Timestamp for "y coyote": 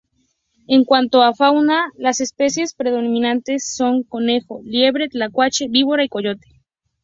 6.03-6.47